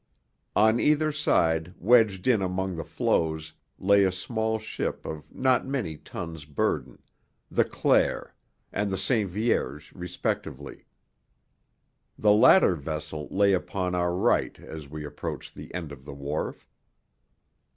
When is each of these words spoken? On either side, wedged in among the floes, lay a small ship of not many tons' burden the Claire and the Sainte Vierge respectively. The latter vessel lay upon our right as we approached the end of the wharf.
On 0.55 0.79
either 0.79 1.11
side, 1.11 1.75
wedged 1.77 2.25
in 2.25 2.41
among 2.41 2.75
the 2.75 2.83
floes, 2.83 3.53
lay 3.77 4.03
a 4.03 4.11
small 4.11 4.57
ship 4.57 5.05
of 5.05 5.31
not 5.31 5.67
many 5.67 5.95
tons' 5.95 6.43
burden 6.43 6.97
the 7.51 7.63
Claire 7.63 8.33
and 8.73 8.89
the 8.89 8.97
Sainte 8.97 9.29
Vierge 9.29 9.91
respectively. 9.93 10.85
The 12.17 12.33
latter 12.33 12.73
vessel 12.73 13.27
lay 13.29 13.53
upon 13.53 13.93
our 13.93 14.15
right 14.15 14.57
as 14.59 14.89
we 14.89 15.05
approached 15.05 15.53
the 15.53 15.71
end 15.71 15.91
of 15.91 16.03
the 16.05 16.15
wharf. 16.15 16.67